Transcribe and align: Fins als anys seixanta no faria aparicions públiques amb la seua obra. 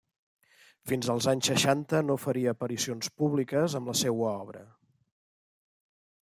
Fins 0.91 1.09
als 1.13 1.27
anys 1.33 1.49
seixanta 1.49 2.01
no 2.05 2.15
faria 2.23 2.55
aparicions 2.57 3.11
públiques 3.23 3.77
amb 3.81 3.93
la 3.93 3.97
seua 4.01 4.31
obra. 4.41 4.65